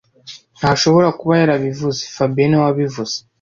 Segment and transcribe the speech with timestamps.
[0.57, 3.15] Ntashobora kuba yarabivuze fabien niwe wabivuze(